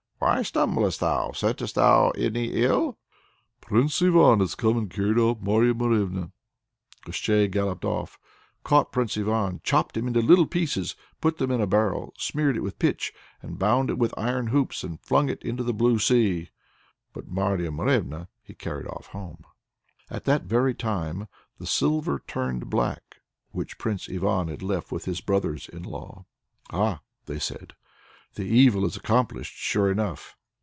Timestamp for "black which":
22.69-23.79